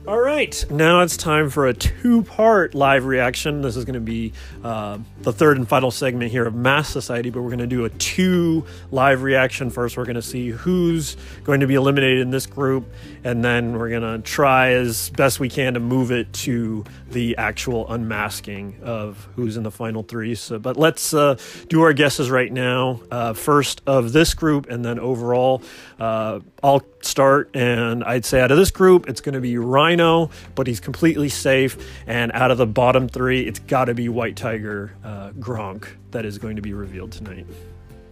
[0.05, 3.61] All right, now it's time for a two part live reaction.
[3.61, 7.29] This is going to be uh, the third and final segment here of Masked Society,
[7.29, 9.69] but we're going to do a two live reaction.
[9.69, 12.91] First, we're going to see who's going to be eliminated in this group,
[13.23, 17.37] and then we're going to try as best we can to move it to the
[17.37, 20.35] actual unmasking of who's in the final three.
[20.35, 21.37] So, but let's uh,
[21.69, 23.01] do our guesses right now.
[23.09, 25.61] Uh, first of this group, and then overall.
[25.99, 30.29] Uh, I'll start, and I'd say out of this group, it's going to be Rhino,
[30.55, 31.77] but he's completely safe.
[32.07, 36.25] And out of the bottom three, it's got to be White Tiger uh, Gronk that
[36.25, 37.45] is going to be revealed tonight.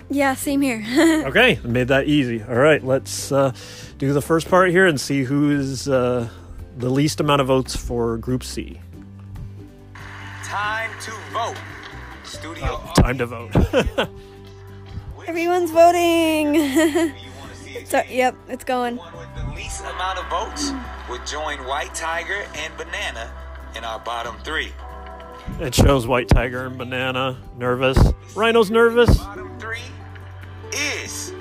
[0.09, 0.83] Yeah, same here.
[1.27, 2.43] Okay, made that easy.
[2.43, 3.53] All right, let's uh,
[3.97, 6.27] do the first part here and see who is uh,
[6.77, 8.81] the least amount of votes for Group C.
[10.51, 11.55] Time to vote.
[12.25, 13.55] Studio oh, Time to vote.
[15.27, 16.51] Everyone's voting.
[16.51, 18.97] Do you want to see a so, yep, it's going.
[18.97, 20.73] One with the least amount of votes
[21.09, 23.31] would join White Tiger and Banana
[23.77, 24.73] in our bottom three.
[25.61, 27.97] it shows White Tiger and Banana nervous.
[28.35, 29.19] Rhino's nervous.
[29.19, 29.79] Bottom three
[30.73, 31.31] is.
[31.31, 31.33] So,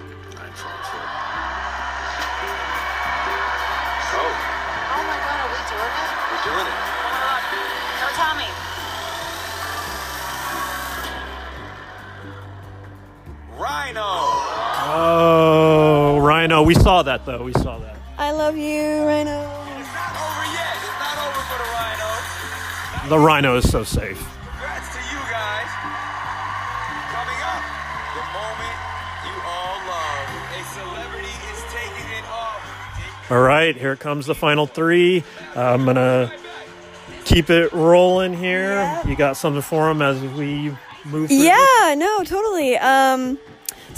[4.23, 6.11] Oh my god, are we doing it?
[6.31, 6.70] we're doing it.
[13.91, 14.07] Rhino.
[14.93, 16.63] Oh, Rhino.
[16.63, 17.43] We saw that though.
[17.43, 17.97] We saw that.
[18.19, 19.41] I love you, Rhino.
[19.81, 20.77] It's not over yet.
[20.79, 23.09] It's not over for the Rhino.
[23.09, 24.19] The Rhino is so safe.
[24.19, 25.71] Congrats to you guys.
[27.11, 27.63] Coming up,
[28.15, 28.77] the moment
[29.27, 30.29] you all love.
[30.55, 33.31] A celebrity is taking it off.
[33.31, 35.25] All right, here comes the final three.
[35.57, 36.33] Uh, I'm gonna
[37.25, 38.75] keep it rolling here.
[38.75, 39.07] Yeah.
[39.09, 40.77] You got something for them as we
[41.07, 41.29] move.
[41.29, 42.77] Through Yeah, no, totally.
[42.77, 43.39] Um,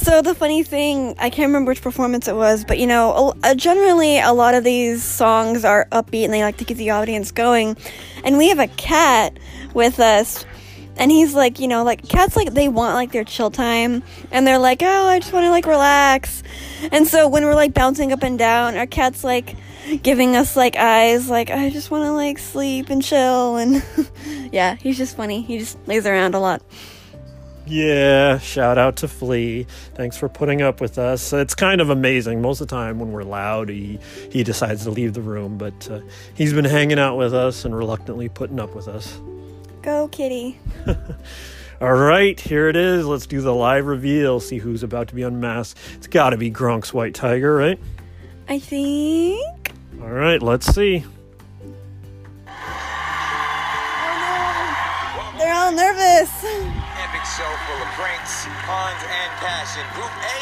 [0.03, 3.51] so the funny thing, I can't remember which performance it was, but you know, a-
[3.51, 6.91] uh, generally a lot of these songs are upbeat and they like to keep the
[6.91, 7.77] audience going.
[8.25, 9.39] And we have a cat
[9.75, 10.45] with us,
[10.97, 14.47] and he's like, you know, like cats like they want like their chill time and
[14.47, 16.43] they're like, "Oh, I just want to like relax."
[16.91, 19.57] And so when we're like bouncing up and down, our cat's like
[20.03, 23.83] giving us like eyes like, "I just want to like sleep and chill." And
[24.53, 25.43] yeah, he's just funny.
[25.43, 26.63] He just lays around a lot.
[27.67, 29.67] Yeah, shout out to Flea.
[29.95, 31.33] Thanks for putting up with us.
[31.33, 32.43] It's kind of amazing.
[32.43, 35.89] Most of the time when we're loud, he, he decides to leave the room, but
[35.91, 36.01] uh,
[36.35, 39.21] he's been hanging out with us and reluctantly putting up with us.
[39.83, 40.59] Go, kitty.
[41.81, 43.07] All right, here it is.
[43.07, 45.79] Let's do the live reveal, see who's about to be unmasked.
[45.95, 47.79] It's got to be Gronk's White Tiger, right?
[48.49, 49.73] I think.
[50.01, 51.05] All right, let's see.
[55.39, 56.45] They're all nervous.
[57.13, 59.85] Epic show full of pranks, puns, and passion.
[59.93, 60.39] Group A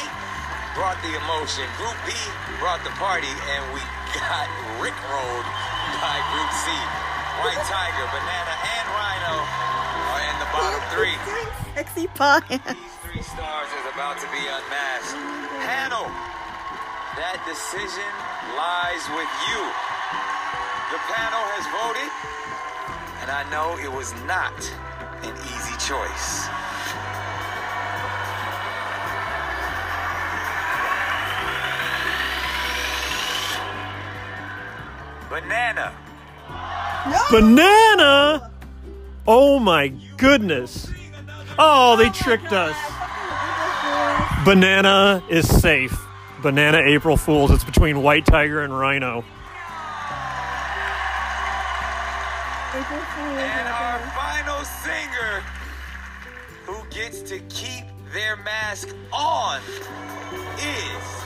[0.78, 1.66] brought the emotion.
[1.74, 2.14] Group B
[2.62, 3.83] brought the party, and we
[4.14, 4.46] got
[4.78, 5.48] rickrolled
[5.98, 6.70] by Group C.
[7.42, 9.35] White Tiger, Banana, and Rhino
[10.14, 11.18] are in the bottom three.
[11.74, 12.38] Sexy pie.
[12.46, 15.18] These three stars is about to be unmasked.
[15.66, 16.06] Panel,
[17.18, 18.11] that decision
[18.54, 19.59] lies with you.
[20.94, 22.11] The panel has voted,
[23.26, 24.54] and I know it was not
[25.22, 26.48] an easy choice.
[35.30, 35.94] Banana.
[37.06, 37.18] No.
[37.30, 38.50] Banana!
[39.26, 40.90] Oh my goodness.
[41.59, 42.76] Oh, they tricked us.
[44.44, 45.96] Banana is safe.
[46.42, 47.50] Banana April Fools.
[47.50, 49.24] It's between White Tiger and Rhino.
[52.72, 52.85] And
[53.68, 54.19] our final singer who
[57.00, 59.58] gets to keep their mask on
[60.58, 61.24] is.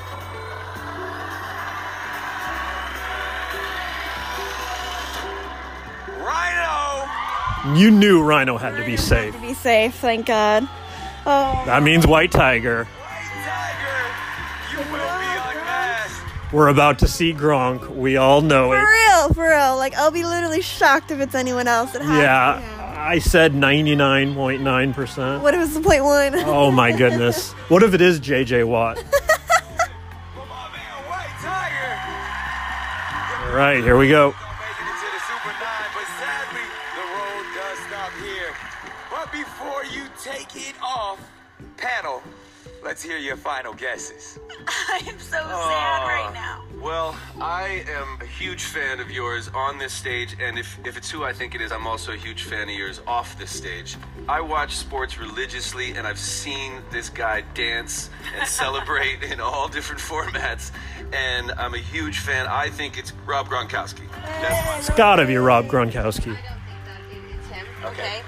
[6.19, 7.75] Rhino!
[7.79, 9.35] You knew Rhino had to be safe.
[9.35, 10.69] To be safe, thank God.
[11.27, 12.85] Oh, That means White Tiger.
[12.85, 16.53] White Tiger, you will be unmasked.
[16.53, 17.89] We're about to see Gronk.
[17.97, 18.81] We all know for it.
[18.85, 19.77] For real, for real.
[19.77, 21.93] Like I'll be literally shocked if it's anyone else.
[21.93, 22.74] that has to Yeah, him.
[23.05, 25.43] I said 99.9%.
[25.43, 26.35] What if it's the point one?
[26.47, 27.53] Oh my goodness.
[27.69, 28.97] What if it is JJ Watt?
[28.97, 29.05] For
[30.47, 31.91] my man, White Tiger.
[33.51, 34.31] All right, here we go.
[34.33, 35.61] Gonna make it into the Super 9,
[35.93, 36.65] but sadly,
[36.97, 38.55] the road does stop here.
[39.11, 41.21] But before you take it off,
[41.77, 42.23] panel,
[42.83, 44.39] let's hear your final guesses.
[44.89, 45.84] I'm so sad right now.
[46.85, 51.11] Well, I am a huge fan of yours on this stage, and if, if it's
[51.11, 53.97] who I think it is, I'm also a huge fan of yours off this stage.
[54.29, 59.99] I watch sports religiously, and I've seen this guy dance and celebrate in all different
[60.03, 60.73] formats,
[61.15, 62.47] and I'm a huge fan.
[62.47, 64.07] I think it's Rob Gronkowski.
[64.43, 66.37] That's my It's gotta be Rob Gronkowski.
[66.37, 67.01] I don't think that
[67.39, 67.67] it's him.
[67.87, 68.21] Okay.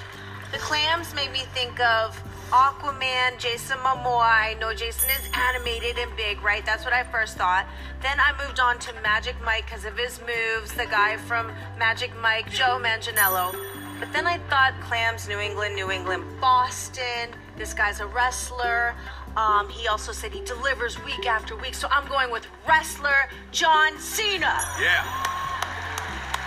[0.53, 2.19] The clams made me think of
[2.51, 4.23] Aquaman, Jason Momoa.
[4.23, 6.65] I know Jason is animated and big, right?
[6.65, 7.67] That's what I first thought.
[8.03, 10.73] Then I moved on to Magic Mike because of his moves.
[10.73, 13.53] The guy from Magic Mike, Joe Manganiello.
[13.99, 17.31] But then I thought clams, New England, New England, Boston.
[17.57, 18.95] This guy's a wrestler.
[19.37, 21.75] Um, he also said he delivers week after week.
[21.75, 24.63] So I'm going with wrestler John Cena.
[24.81, 25.05] Yeah.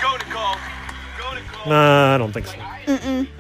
[0.02, 0.56] Go, Nicole.
[1.18, 1.70] Go, Nicole.
[1.70, 2.56] Nah, I don't think so.
[2.56, 3.39] thought it was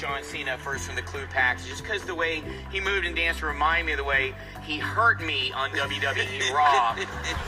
[0.00, 3.42] John Cena first from the Clue Packs, just because the way he moved and danced
[3.42, 4.32] reminded me of the way
[4.62, 6.96] he hurt me on WWE Raw.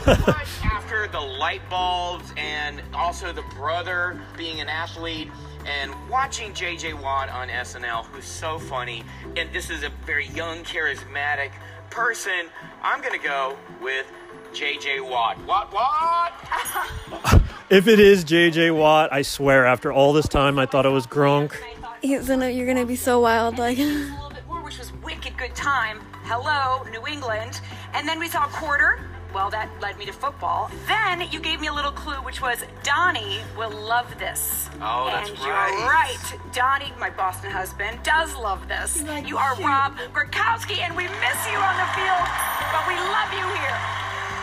[0.05, 5.31] but after the light bulbs and also the brother being an athlete
[5.65, 9.03] and watching JJ Watt on SNL, who's so funny,
[9.35, 11.49] and this is a very young, charismatic
[11.89, 12.49] person,
[12.83, 14.05] I'm gonna go with
[14.53, 15.43] JJ Watt.
[15.47, 17.41] Watt, Watt!
[17.69, 21.07] If it is JJ Watt, I swear, after all this time, I thought it was
[21.07, 21.55] Gronk.
[22.03, 23.77] He's gonna, you're gonna be so wild, like.
[23.79, 26.01] a little bit more, which was wicked good time.
[26.25, 27.61] Hello, New England.
[27.93, 28.99] And then we saw a quarter.
[29.33, 30.69] Well, that led me to football.
[30.85, 34.69] Then you gave me a little clue, which was Donnie will love this.
[34.81, 35.47] Oh, that's and right.
[35.47, 36.53] you're right.
[36.53, 39.01] Donnie, my Boston husband, does love this.
[39.25, 42.27] you are Rob Gronkowski, and we miss you on the field,
[42.73, 43.79] but we love you here.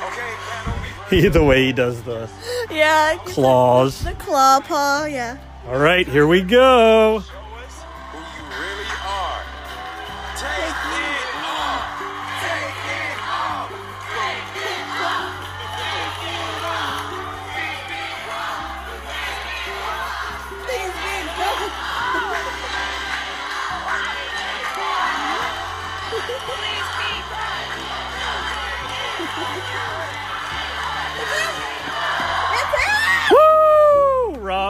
[0.09, 0.79] Okay, panel,
[1.11, 2.29] He, the way he does the
[2.71, 3.17] Yeah.
[3.27, 4.03] claws.
[4.03, 5.37] The claw paw, yeah.
[5.69, 7.23] All right, here we go.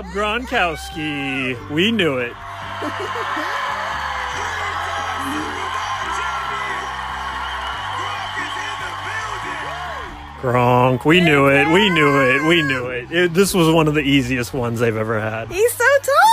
[0.01, 1.69] Rob Gronkowski.
[1.69, 2.33] We knew it.
[10.41, 13.13] Gronk, we knew it, we knew it, we knew it.
[13.13, 13.35] it.
[13.35, 15.49] This was one of the easiest ones I've ever had.
[15.49, 16.30] He's so tall.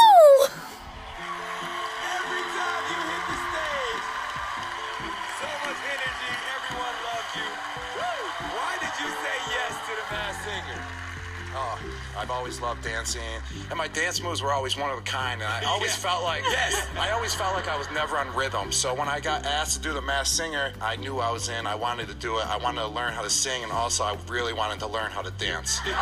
[12.77, 13.21] I've always loved dancing,
[13.69, 15.41] and my dance moves were always one of a kind.
[15.41, 15.97] And I always Yeah.
[16.09, 16.75] felt like Yes.
[16.97, 18.71] I always felt like I was never on rhythm.
[18.71, 21.65] So when I got asked to do the Masked Singer, I knew I was in.
[21.67, 22.47] I wanted to do it.
[22.47, 25.21] I wanted to learn how to sing, and also I really wanted to learn how
[25.21, 25.79] to dance.
[25.87, 25.95] Well,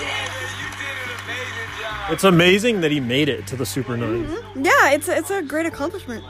[0.00, 0.30] man,
[0.60, 2.12] you did an amazing.
[2.12, 4.26] It's amazing that he made it to the Super 9.
[4.26, 4.64] Mm-hmm.
[4.64, 6.24] Yeah, it's it's a great accomplishment.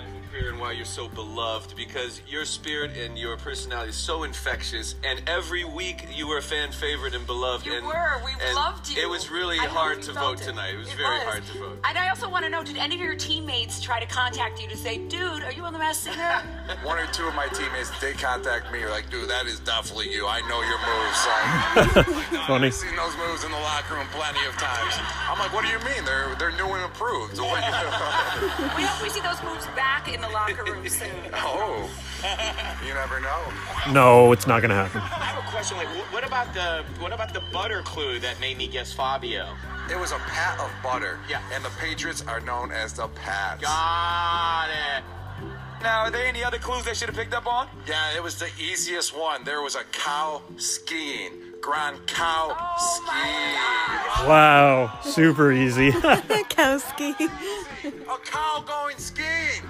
[0.66, 5.22] And why you're so beloved because your spirit and your personality is so infectious and
[5.28, 8.20] every week you were a fan favorite and beloved You and, were.
[8.24, 9.00] We and loved you.
[9.02, 10.44] it was really I hard to vote it.
[10.44, 11.22] tonight it was It very was.
[11.24, 14.00] hard to vote And I also want to know: Did any of your teammates try
[14.00, 16.42] to contact you to say, "Dude, are you on the Masked Singer"?
[16.82, 18.84] One or two of my teammates did contact me.
[18.86, 20.26] Like, dude, that is definitely you.
[20.26, 21.20] I know your moves.
[22.34, 22.66] Like, Funny.
[22.68, 24.94] I've seen those moves in the locker room plenty of times.
[25.30, 26.04] I'm like, what do you mean?
[26.04, 27.38] They're they're new and improved.
[27.38, 31.08] What do you- we hope we see those moves back in the locker room soon.
[31.34, 31.90] oh,
[32.86, 33.92] you never know.
[33.92, 35.00] No, it's not going to happen.
[35.00, 35.76] I have a question.
[35.76, 39.54] Like, what about the what about the butter clue that made me guess Fabio?
[39.90, 41.18] It was a pat of butter.
[41.28, 41.40] Yeah.
[41.52, 43.62] And the Patriots are known as the Pats.
[43.62, 45.04] Got it.
[45.82, 47.68] Now, are there any other clues they should have picked up on?
[47.86, 49.44] Yeah, it was the easiest one.
[49.44, 51.32] There was a cow skiing.
[51.60, 54.28] Grand cow Oh skiing.
[54.28, 54.98] Wow.
[55.02, 55.90] Super easy.
[56.50, 57.14] Kowski.
[57.84, 59.62] A cow going skiing.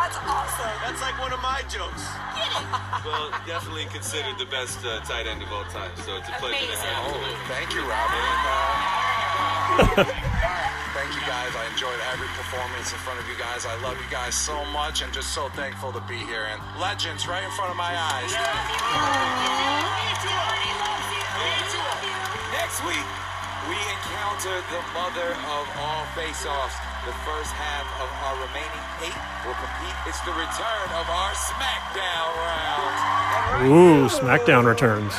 [0.00, 0.72] That's awesome.
[0.80, 2.08] that's like one of my jokes
[3.04, 6.56] well definitely considered the best uh, tight end of all time so it's a pleasure
[6.56, 8.28] to have you Oh, thank you, Robert.
[8.48, 10.04] Uh,
[10.96, 11.52] thank you guys.
[11.54, 13.64] I enjoyed every performance in front of you guys.
[13.66, 16.48] I love you guys so much and just so thankful to be here.
[16.48, 18.32] And legends right in front of my eyes.
[22.56, 23.06] Next week,
[23.68, 26.76] we encounter the mother of all face-offs.
[27.06, 29.16] The first half of our remaining eight
[29.48, 29.96] will compete.
[30.04, 32.92] It's the return of our SmackDown round.
[33.56, 35.16] Right Ooh, SmackDown returns.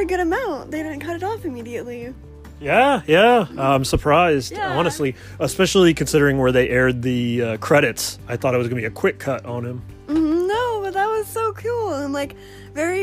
[0.00, 0.70] For a good amount.
[0.70, 2.14] They didn't cut it off immediately.
[2.60, 3.46] Yeah, yeah.
[3.58, 4.76] I'm surprised, Yeah.
[4.78, 8.18] honestly, especially considering where they aired the uh, credits.
[8.28, 9.82] I thought it was going to be a quick cut on him.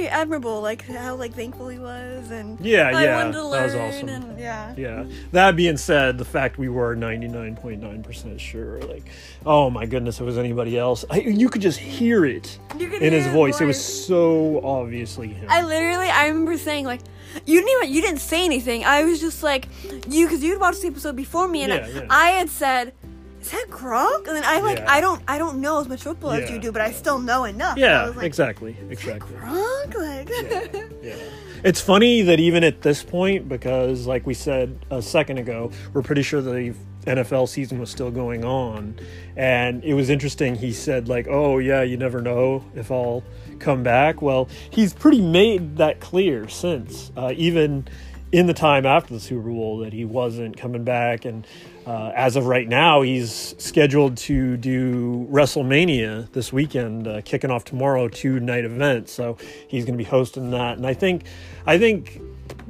[0.08, 0.62] Very admirable.
[0.62, 4.10] Like how like thankful he was and Yeah, I yeah, wanted to that was awesome.
[4.10, 4.74] and yeah.
[4.78, 5.06] Yeah.
[5.32, 9.06] That being said, the fact we were 99.9% sure, like,
[9.46, 13.14] oh my goodness, if it was anybody else, I, you could just hear it in
[13.14, 13.62] his hear voice.
[13.62, 15.48] It was so obviously him.
[15.50, 17.02] I literally, I remember saying like,
[17.46, 18.84] you didn't even, you didn't say anything.
[18.86, 19.68] I was just like,
[20.08, 22.08] you, because you'd watched the episode before me, and Yeah, I, yeah.
[22.10, 22.94] I had said,
[23.48, 24.28] is that Gronk?
[24.28, 24.92] And then I like, Yeah.
[24.92, 27.46] I don't, I don't know as much football as you do, but I still know
[27.46, 27.78] enough.
[27.78, 29.36] Yeah, like, exactly, exactly.
[29.38, 31.16] Gronk, like, Yeah.
[31.64, 36.02] It's funny that even at this point, because like we said a second ago, we're
[36.02, 36.76] pretty sure the
[37.06, 39.00] NFL season was still going on.
[39.38, 40.56] And it was interesting.
[40.56, 43.24] He said, like, oh, yeah, you never know if I'll
[43.60, 44.22] come back.
[44.22, 47.88] Well, he's pretty made that clear since, uh, even
[48.32, 51.26] in the time after the Super Bowl, that he wasn't coming back.
[51.26, 51.48] And
[51.86, 57.64] uh, as of right now, he's scheduled to do WrestleMania this weekend, uh, kicking off
[57.64, 59.08] tomorrow, two night event.
[59.10, 60.78] So he's going to be hosting that.
[60.78, 61.24] And I think,
[61.66, 62.22] I think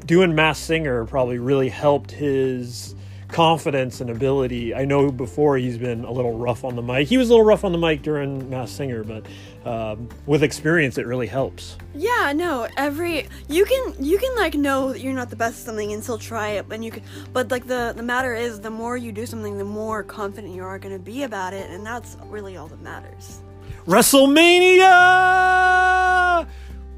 [0.05, 2.95] doing Masked Singer probably really helped his
[3.28, 4.73] confidence and ability.
[4.73, 7.07] I know before he's been a little rough on the mic.
[7.07, 9.25] He was a little rough on the mic during Masked Singer, but
[9.65, 11.75] um, with experience, it really helps.
[11.93, 15.65] yeah, no, every, you can, you can like know that you're not the best at
[15.65, 17.03] something and still try it, and you can,
[17.34, 20.63] but like the, the matter is, the more you do something, the more confident you
[20.63, 23.41] are going to be about it, and that's really all that matters.
[23.86, 26.47] WrestleMania!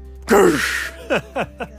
[0.26, 1.70] Gersh!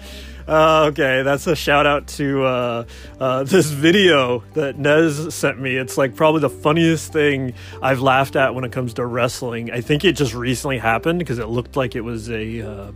[0.48, 2.86] Uh, okay, that's a shout out to uh,
[3.20, 5.76] uh, this video that Nez sent me.
[5.76, 9.72] It's like probably the funniest thing I've laughed at when it comes to wrestling.
[9.72, 12.92] I think it just recently happened because it looked like it was a uh,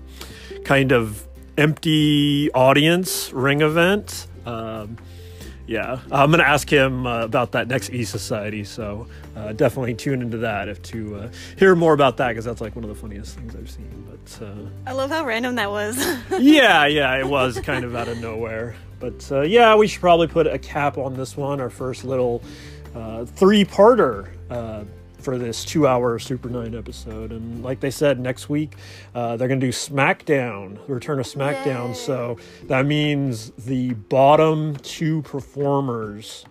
[0.64, 1.28] kind of
[1.58, 4.28] empty audience ring event.
[4.46, 4.98] Um,
[5.68, 8.64] yeah, I'm gonna ask him uh, about that next E Society.
[8.64, 12.62] So uh, definitely tune into that if to uh, hear more about that because that's
[12.62, 14.08] like one of the funniest things I've seen.
[14.10, 15.98] But uh, I love how random that was.
[16.40, 18.76] yeah, yeah, it was kind of out of nowhere.
[19.00, 21.60] But uh, yeah, we should probably put a cap on this one.
[21.60, 22.44] Our first little
[22.96, 24.84] uh, three-parter uh,
[25.26, 27.32] for this two-hour Super Nine episode.
[27.32, 28.76] And like they said, next week
[29.16, 31.90] uh, they're going to do SmackDown, the return of SmackDown.
[31.90, 31.94] Yay.
[31.96, 36.46] So that means the bottom two performers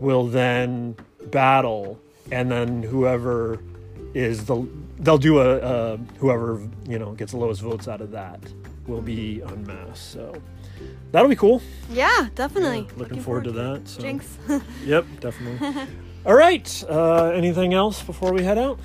[0.00, 0.96] will then
[1.26, 2.00] battle,
[2.32, 3.60] and then whoever
[4.14, 4.66] is the
[5.00, 8.40] they'll do a, a whoever you know gets the lowest votes out of that
[8.86, 9.98] will be unmasked.
[10.12, 10.34] So
[11.12, 11.60] that'll be cool.
[11.90, 12.88] yeah, definitely.
[12.96, 13.86] Looking, forward, to that.
[13.86, 14.00] So.
[14.00, 14.38] Jinx.
[14.86, 15.86] Yep, definitely.
[16.28, 16.84] All right.
[16.86, 18.78] Uh, anything else before we head out?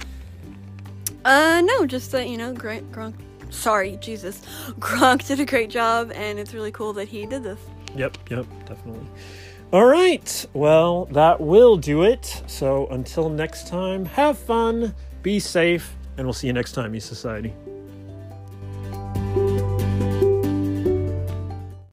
[1.25, 3.15] uh, no, just that you know, Grant Gronk.
[3.49, 4.39] Sorry, Jesus,
[4.79, 7.59] Gronk did a great job, and it's really cool that he did this.
[7.95, 9.05] Yep, yep, definitely.
[9.73, 10.45] All right.
[10.53, 12.43] Well, that will do it.
[12.47, 16.99] So until next time, have fun, be safe, and we'll see you next time, E
[17.01, 17.53] Society.